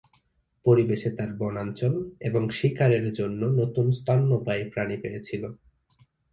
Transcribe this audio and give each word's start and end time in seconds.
পরিবেশে 0.65 1.09
তারা 1.17 1.33
বনাঞ্চল 1.37 1.93
এবং 2.21 2.43
শিকারের 2.49 3.05
জন্য 3.13 3.41
নতুন 3.59 3.85
স্তন্যপায়ী 3.91 4.63
প্রাণী 4.69 4.95
পেয়েছিল। 4.97 5.43